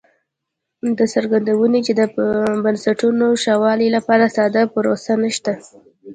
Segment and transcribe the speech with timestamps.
[0.97, 2.01] دا څرګندوي چې د
[2.63, 5.53] بنسټونو ښه والي لپاره ساده پروسه نشته